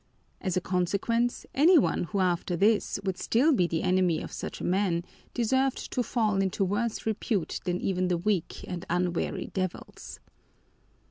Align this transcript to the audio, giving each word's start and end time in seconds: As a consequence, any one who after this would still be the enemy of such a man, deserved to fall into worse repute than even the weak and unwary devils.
As 0.41 0.57
a 0.57 0.61
consequence, 0.61 1.45
any 1.53 1.77
one 1.77 2.05
who 2.05 2.21
after 2.21 2.57
this 2.57 2.99
would 3.03 3.19
still 3.19 3.53
be 3.53 3.67
the 3.67 3.83
enemy 3.83 4.19
of 4.19 4.31
such 4.31 4.59
a 4.59 4.63
man, 4.63 5.05
deserved 5.35 5.91
to 5.91 6.01
fall 6.01 6.41
into 6.41 6.65
worse 6.65 7.05
repute 7.05 7.59
than 7.65 7.79
even 7.79 8.07
the 8.07 8.17
weak 8.17 8.65
and 8.67 8.83
unwary 8.89 9.51
devils. 9.53 10.19